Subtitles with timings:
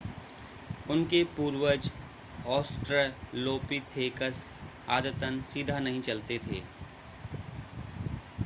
[0.89, 1.89] उनके पूर्वज
[2.49, 4.39] ऑस्ट्रलोपिथेकस
[4.89, 6.61] आदतन सीधा नहीं चलते थे